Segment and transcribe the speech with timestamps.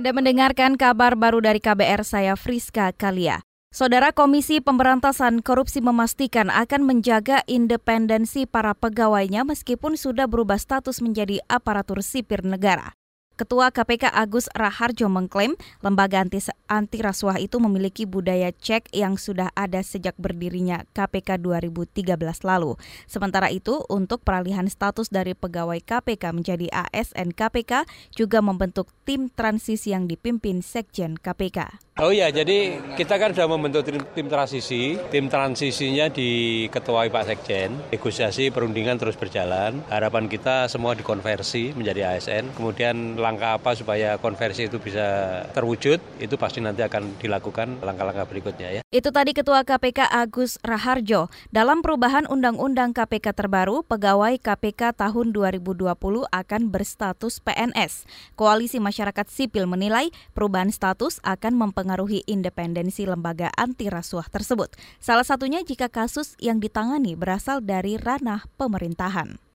[0.00, 3.44] Anda mendengarkan kabar baru dari KBR saya Friska Kalia.
[3.68, 11.44] Saudara Komisi Pemberantasan Korupsi memastikan akan menjaga independensi para pegawainya meskipun sudah berubah status menjadi
[11.52, 12.96] aparatur sipir negara.
[13.40, 19.48] Ketua KPK Agus Raharjo mengklaim lembaga anti, anti rasuah itu memiliki budaya cek yang sudah
[19.56, 22.76] ada sejak berdirinya KPK 2013 lalu.
[23.08, 29.96] Sementara itu, untuk peralihan status dari pegawai KPK menjadi ASN KPK juga membentuk tim transisi
[29.96, 31.88] yang dipimpin Sekjen KPK.
[32.00, 34.96] Oh iya, jadi kita kan sudah membentuk tim, tim transisi.
[35.12, 37.76] Tim transisinya diketuai Pak Sekjen.
[37.92, 39.84] Negosiasi perundingan terus berjalan.
[39.92, 42.56] Harapan kita semua dikonversi menjadi ASN.
[42.56, 48.68] Kemudian langkah apa supaya konversi itu bisa terwujud, itu pasti nanti akan dilakukan langkah-langkah berikutnya
[48.74, 48.80] ya.
[48.90, 51.30] Itu tadi Ketua KPK Agus Raharjo.
[51.54, 55.86] Dalam perubahan Undang-Undang KPK terbaru, pegawai KPK tahun 2020
[56.26, 58.02] akan berstatus PNS.
[58.34, 64.74] Koalisi Masyarakat Sipil menilai perubahan status akan mempengaruhi independensi lembaga anti rasuah tersebut.
[64.98, 69.49] Salah satunya jika kasus yang ditangani berasal dari ranah pemerintahan.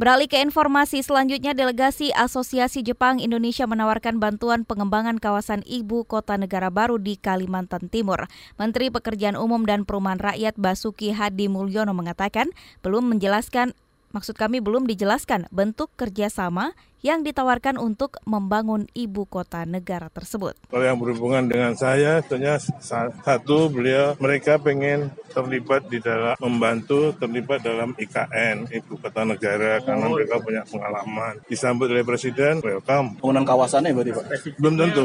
[0.00, 6.72] Beralih ke informasi selanjutnya, delegasi Asosiasi Jepang Indonesia menawarkan bantuan pengembangan kawasan ibu kota negara
[6.72, 8.24] baru di Kalimantan Timur.
[8.56, 13.76] Menteri Pekerjaan Umum dan Perumahan Rakyat Basuki Hadi Mulyono mengatakan belum menjelaskan
[14.12, 20.54] maksud kami belum dijelaskan bentuk kerjasama yang ditawarkan untuk membangun ibu kota negara tersebut.
[20.70, 27.66] Kalau yang berhubungan dengan saya, tentunya satu beliau mereka pengen terlibat di dalam membantu terlibat
[27.66, 30.14] dalam IKN ibu kota negara karena oh.
[30.14, 31.42] mereka punya pengalaman.
[31.50, 33.18] Disambut oleh presiden, welcome.
[33.18, 34.24] Penggunaan kawasannya berarti Pak?
[34.62, 35.04] Belum tentu.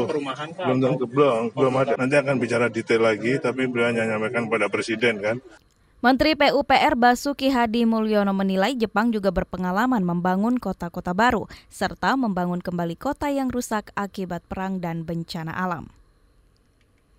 [0.54, 1.92] Belum tentu, belum, belum ada.
[1.98, 5.42] Nanti akan bicara detail lagi, tapi beliau hanya menyampaikan pada presiden kan.
[5.98, 12.94] Menteri PUPR Basuki Hadi Mulyono menilai Jepang juga berpengalaman membangun kota-kota baru serta membangun kembali
[12.94, 15.90] kota yang rusak akibat perang dan bencana alam.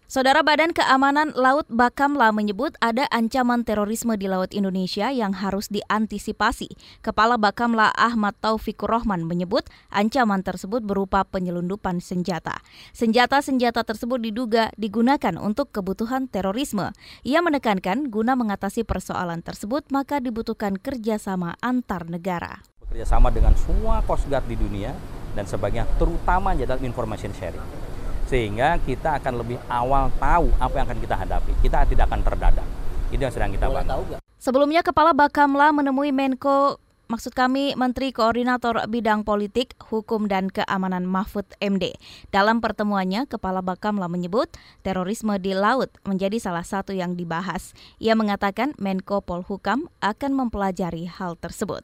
[0.10, 6.66] Saudara Badan Keamanan Laut Bakamla menyebut ada ancaman terorisme di Laut Indonesia yang harus diantisipasi.
[7.06, 12.58] Kepala Bakamla Ahmad Taufikur Rohman menyebut ancaman tersebut berupa penyelundupan senjata.
[12.90, 16.90] Senjata-senjata tersebut diduga digunakan untuk kebutuhan terorisme.
[17.22, 22.66] Ia menekankan guna mengatasi persoalan tersebut maka dibutuhkan kerjasama antar negara.
[22.82, 24.90] Bekerjasama dengan semua Guard di dunia
[25.38, 27.89] dan sebagainya, terutama dalam information sharing
[28.30, 31.52] sehingga kita akan lebih awal tahu apa yang akan kita hadapi.
[31.66, 32.68] Kita tidak akan terdadak.
[33.10, 34.22] Itu yang sedang kita bangun.
[34.38, 36.78] Sebelumnya Kepala Bakamla menemui Menko
[37.10, 41.98] Maksud kami Menteri Koordinator Bidang Politik, Hukum dan Keamanan Mahfud MD.
[42.30, 44.46] Dalam pertemuannya, Kepala Bakamla menyebut
[44.86, 47.74] terorisme di laut menjadi salah satu yang dibahas.
[47.98, 51.82] Ia mengatakan Menko Polhukam akan mempelajari hal tersebut.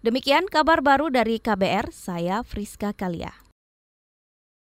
[0.00, 3.49] Demikian kabar baru dari KBR, saya Friska Kalia.